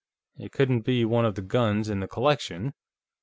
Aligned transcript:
It 0.35 0.51
couldn't 0.51 0.79
be 0.81 1.05
one 1.05 1.25
of 1.25 1.35
the 1.35 1.43
guns 1.43 1.87
in 1.87 1.99
the 1.99 2.07
collection. 2.07 2.73